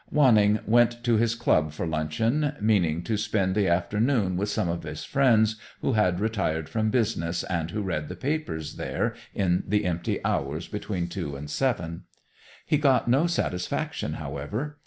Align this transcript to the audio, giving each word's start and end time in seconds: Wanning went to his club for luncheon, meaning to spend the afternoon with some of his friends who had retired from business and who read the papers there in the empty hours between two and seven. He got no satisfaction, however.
Wanning 0.09 0.61
went 0.65 1.03
to 1.03 1.17
his 1.17 1.35
club 1.35 1.73
for 1.73 1.85
luncheon, 1.85 2.53
meaning 2.59 3.03
to 3.03 3.17
spend 3.17 3.53
the 3.53 3.67
afternoon 3.67 4.35
with 4.35 4.49
some 4.49 4.67
of 4.67 4.81
his 4.81 5.03
friends 5.03 5.57
who 5.81 5.93
had 5.93 6.19
retired 6.19 6.67
from 6.67 6.89
business 6.89 7.43
and 7.43 7.69
who 7.69 7.83
read 7.83 8.09
the 8.09 8.15
papers 8.15 8.77
there 8.77 9.13
in 9.35 9.63
the 9.67 9.85
empty 9.85 10.17
hours 10.25 10.67
between 10.67 11.07
two 11.07 11.35
and 11.35 11.51
seven. 11.51 12.05
He 12.65 12.79
got 12.79 13.07
no 13.07 13.27
satisfaction, 13.27 14.13
however. 14.13 14.79